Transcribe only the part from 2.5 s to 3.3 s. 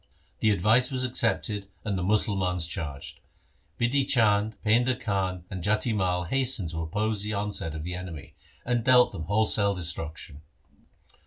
charged.